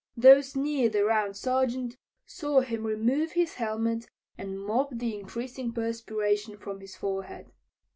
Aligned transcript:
Those 0.17 0.55
near 0.55 0.89
the 0.89 1.05
Round 1.05 1.37
Sergeant 1.37 1.95
saw 2.25 2.61
him 2.61 2.85
remove 2.87 3.33
his 3.33 3.53
helmet 3.53 4.09
and 4.35 4.59
mop 4.59 4.89
the 4.97 5.15
increasing 5.15 5.71
perspiration 5.73 6.57
from 6.57 6.79
his 6.79 6.95
forehead. 6.95 7.51